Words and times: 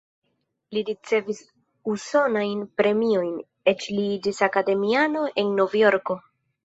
Li 0.75 0.81
ricevis 0.85 1.41
usonajn 1.93 2.63
premiojn, 2.81 3.37
eĉ 3.73 3.87
li 3.97 4.09
iĝis 4.17 4.41
akademiano 4.51 5.23
en 5.43 5.53
Novjorko. 5.61 6.19